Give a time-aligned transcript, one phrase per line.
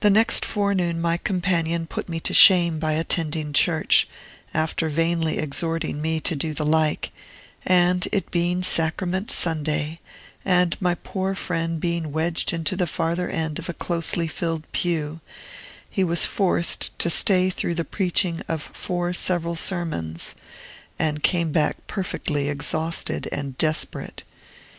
[0.00, 4.06] The next forenoon my companion put me to shame by attending church,
[4.52, 7.10] after vainly exhorting me to do the like;
[7.64, 9.98] and, it being Sacrament Sunday,
[10.44, 15.22] and my poor friend being wedged into the farther end of a closely filled pew,
[15.88, 20.34] he was forced to stay through the preaching of four several sermons,
[20.98, 24.22] and came back perfectly exhausted and desperate.